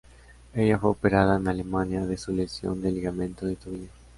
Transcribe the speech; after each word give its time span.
Ella 0.55 0.79
fue 0.79 0.89
operada 0.89 1.35
en 1.35 1.47
Alemania 1.47 2.03
de 2.07 2.17
su 2.17 2.31
lesión 2.33 2.81
de 2.81 2.91
ligamento 2.91 3.45
de 3.45 3.55
tobillo. 3.55 3.89